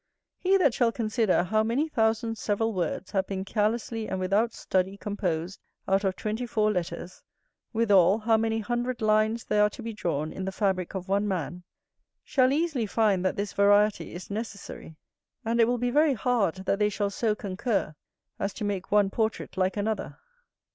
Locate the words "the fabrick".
10.45-10.95